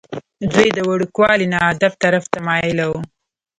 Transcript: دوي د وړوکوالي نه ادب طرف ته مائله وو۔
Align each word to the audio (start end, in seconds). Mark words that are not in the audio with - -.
دوي 0.51 0.67
د 0.73 0.79
وړوکوالي 0.89 1.45
نه 1.53 1.59
ادب 1.71 1.93
طرف 2.03 2.23
ته 2.31 2.39
مائله 2.47 2.85
وو۔ 2.89 2.99